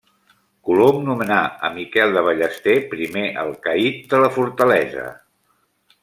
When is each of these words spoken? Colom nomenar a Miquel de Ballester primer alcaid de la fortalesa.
Colom 0.67 0.95
nomenar 1.09 1.41
a 1.67 1.71
Miquel 1.75 2.15
de 2.15 2.23
Ballester 2.29 2.75
primer 2.93 3.25
alcaid 3.45 3.99
de 4.15 4.23
la 4.23 4.31
fortalesa. 4.39 5.05